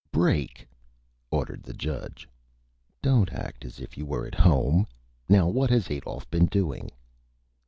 [0.11, 0.67] "Break!"
[1.29, 2.27] ordered the Judge.
[3.03, 4.87] "Don't act as if you were at Home.
[5.29, 6.89] Now, what has Adolph been doing?"